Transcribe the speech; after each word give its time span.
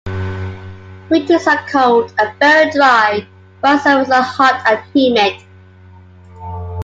Winters 1.11 1.45
are 1.45 1.63
cold 1.69 2.11
and 2.17 2.33
very 2.39 2.71
dry, 2.71 3.23
while 3.59 3.77
summers 3.77 4.09
are 4.09 4.23
hot 4.23 4.59
and 4.65 4.79
humid. 4.95 5.43